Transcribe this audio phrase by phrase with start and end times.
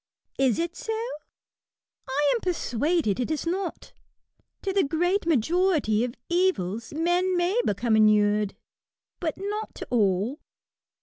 [0.39, 0.97] Is it so?
[2.09, 3.93] I am persuaded it is not.
[4.63, 8.55] To the great majority of evils men may become inured;
[9.19, 10.39] but not to all.